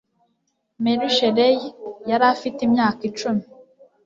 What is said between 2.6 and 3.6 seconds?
imyaka icum